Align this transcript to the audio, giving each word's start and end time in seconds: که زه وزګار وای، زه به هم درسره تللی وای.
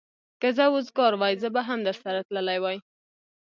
که 0.41 0.47
زه 0.57 0.65
وزګار 0.75 1.13
وای، 1.17 1.33
زه 1.41 1.47
به 1.55 1.61
هم 1.69 1.79
درسره 1.87 2.19
تللی 2.27 2.59
وای. 2.63 2.77